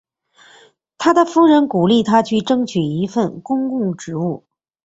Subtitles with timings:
[0.97, 4.43] 他的夫人鼓励他去争取一份公共职务。